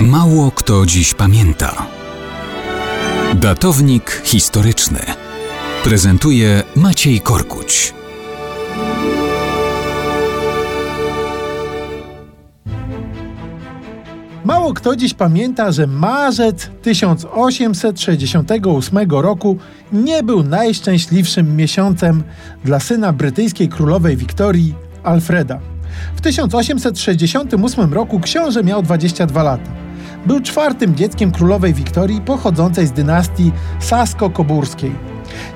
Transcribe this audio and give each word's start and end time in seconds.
Mało 0.00 0.50
kto 0.50 0.86
dziś 0.86 1.14
pamięta. 1.14 1.86
Datownik 3.34 4.22
historyczny 4.24 4.98
prezentuje 5.84 6.62
Maciej 6.76 7.20
Korkuć. 7.20 7.94
Mało 14.44 14.74
kto 14.74 14.96
dziś 14.96 15.14
pamięta, 15.14 15.72
że 15.72 15.86
marzec 15.86 16.70
1868 16.82 19.10
roku 19.10 19.58
nie 19.92 20.22
był 20.22 20.42
najszczęśliwszym 20.42 21.56
miesiącem 21.56 22.22
dla 22.64 22.80
syna 22.80 23.12
brytyjskiej 23.12 23.68
królowej 23.68 24.16
Wiktorii, 24.16 24.74
Alfreda. 25.02 25.60
W 26.16 26.20
1868 26.20 27.94
roku 27.94 28.20
książę 28.20 28.64
miał 28.64 28.82
22 28.82 29.42
lata. 29.42 29.85
Był 30.26 30.40
czwartym 30.40 30.94
dzieckiem 30.94 31.32
królowej 31.32 31.74
Wiktorii 31.74 32.20
pochodzącej 32.20 32.86
z 32.86 32.92
dynastii 32.92 33.52
Sasko-Koburskiej. 33.80 34.92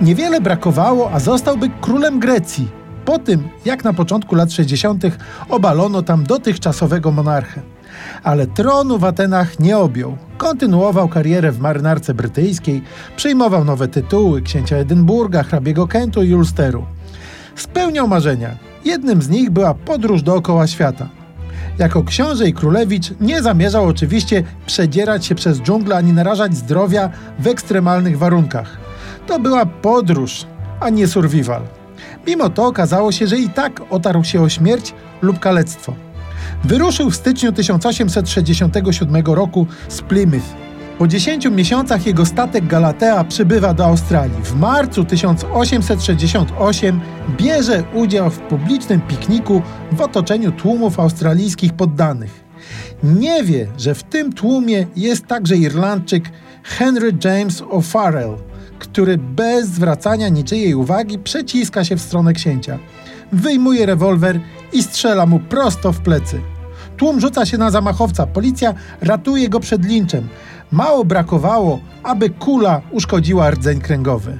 Niewiele 0.00 0.40
brakowało, 0.40 1.10
a 1.12 1.20
zostałby 1.20 1.70
królem 1.80 2.20
Grecji, 2.20 2.68
po 3.04 3.18
tym 3.18 3.48
jak 3.64 3.84
na 3.84 3.92
początku 3.92 4.34
lat 4.34 4.52
60. 4.52 5.04
obalono 5.48 6.02
tam 6.02 6.24
dotychczasowego 6.24 7.12
monarchę. 7.12 7.62
Ale 8.22 8.46
tronu 8.46 8.98
w 8.98 9.04
Atenach 9.04 9.60
nie 9.60 9.78
objął. 9.78 10.16
Kontynuował 10.38 11.08
karierę 11.08 11.52
w 11.52 11.60
marynarce 11.60 12.14
brytyjskiej, 12.14 12.82
przyjmował 13.16 13.64
nowe 13.64 13.88
tytuły 13.88 14.42
księcia 14.42 14.76
Edynburga, 14.76 15.42
hrabiego 15.42 15.86
Kentu 15.86 16.22
i 16.22 16.34
Ulsteru. 16.34 16.86
Spełniał 17.56 18.08
marzenia. 18.08 18.50
Jednym 18.84 19.22
z 19.22 19.28
nich 19.28 19.50
była 19.50 19.74
podróż 19.74 20.22
dookoła 20.22 20.66
świata. 20.66 21.08
Jako 21.78 22.02
książę 22.02 22.48
i 22.48 22.52
królewicz 22.52 23.12
nie 23.20 23.42
zamierzał 23.42 23.86
oczywiście 23.86 24.44
przedzierać 24.66 25.26
się 25.26 25.34
przez 25.34 25.60
dżunglę 25.60 25.96
ani 25.96 26.12
narażać 26.12 26.56
zdrowia 26.56 27.10
w 27.38 27.46
ekstremalnych 27.46 28.18
warunkach. 28.18 28.78
To 29.26 29.38
była 29.38 29.66
podróż, 29.66 30.46
a 30.80 30.90
nie 30.90 31.06
survival. 31.08 31.62
Mimo 32.26 32.50
to 32.50 32.66
okazało 32.66 33.12
się, 33.12 33.26
że 33.26 33.38
i 33.38 33.48
tak 33.48 33.82
otarł 33.90 34.24
się 34.24 34.42
o 34.42 34.48
śmierć 34.48 34.94
lub 35.22 35.38
kalectwo. 35.38 35.94
Wyruszył 36.64 37.10
w 37.10 37.16
styczniu 37.16 37.52
1867 37.52 39.26
roku 39.26 39.66
z 39.88 40.02
Plymouth. 40.02 40.65
Po 40.98 41.06
10 41.06 41.50
miesiącach 41.50 42.06
jego 42.06 42.26
statek 42.26 42.66
Galatea 42.66 43.24
przybywa 43.24 43.74
do 43.74 43.86
Australii. 43.86 44.42
W 44.42 44.54
marcu 44.54 45.04
1868 45.04 47.00
bierze 47.36 47.84
udział 47.94 48.30
w 48.30 48.38
publicznym 48.38 49.00
pikniku 49.00 49.62
w 49.92 50.00
otoczeniu 50.00 50.52
tłumów 50.52 51.00
australijskich 51.00 51.72
poddanych. 51.72 52.44
Nie 53.02 53.44
wie, 53.44 53.66
że 53.78 53.94
w 53.94 54.02
tym 54.02 54.32
tłumie 54.32 54.86
jest 54.96 55.26
także 55.26 55.56
Irlandczyk 55.56 56.30
Henry 56.62 57.12
James 57.24 57.62
O'Farrell, 57.62 58.36
który 58.78 59.18
bez 59.18 59.68
zwracania 59.68 60.28
niczyjej 60.28 60.74
uwagi 60.74 61.18
przeciska 61.18 61.84
się 61.84 61.96
w 61.96 62.02
stronę 62.02 62.32
księcia. 62.32 62.78
Wyjmuje 63.32 63.86
rewolwer 63.86 64.40
i 64.72 64.82
strzela 64.82 65.26
mu 65.26 65.38
prosto 65.38 65.92
w 65.92 66.00
plecy. 66.00 66.40
Tłum 66.96 67.20
rzuca 67.20 67.46
się 67.46 67.58
na 67.58 67.70
zamachowca. 67.70 68.26
Policja 68.26 68.74
ratuje 69.00 69.48
go 69.48 69.60
przed 69.60 69.84
linczem. 69.84 70.28
Mało 70.72 71.04
brakowało, 71.04 71.80
aby 72.02 72.30
kula 72.30 72.80
uszkodziła 72.90 73.50
rdzeń 73.50 73.80
kręgowy. 73.80 74.38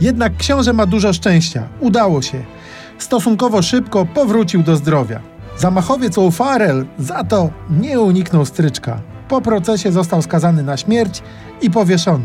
Jednak 0.00 0.36
książę 0.36 0.72
ma 0.72 0.86
dużo 0.86 1.12
szczęścia. 1.12 1.68
Udało 1.80 2.22
się. 2.22 2.44
Stosunkowo 2.98 3.62
szybko 3.62 4.06
powrócił 4.06 4.62
do 4.62 4.76
zdrowia. 4.76 5.20
Zamachowiec 5.58 6.16
O'Farrell 6.16 6.84
za 6.98 7.24
to 7.24 7.50
nie 7.70 8.00
uniknął 8.00 8.44
stryczka. 8.44 9.00
Po 9.28 9.40
procesie 9.40 9.92
został 9.92 10.22
skazany 10.22 10.62
na 10.62 10.76
śmierć 10.76 11.22
i 11.62 11.70
powieszony. 11.70 12.24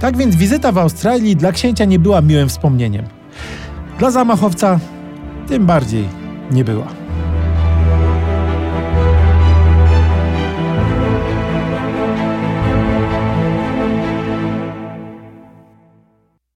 Tak 0.00 0.16
więc 0.16 0.36
wizyta 0.36 0.72
w 0.72 0.78
Australii 0.78 1.36
dla 1.36 1.52
księcia 1.52 1.84
nie 1.84 1.98
była 1.98 2.20
miłym 2.20 2.48
wspomnieniem. 2.48 3.04
Dla 3.98 4.10
zamachowca 4.10 4.78
tym 5.48 5.66
bardziej 5.66 6.08
nie 6.50 6.64
była. 6.64 6.97